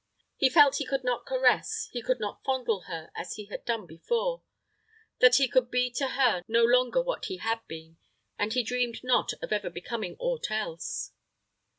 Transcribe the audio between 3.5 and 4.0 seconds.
done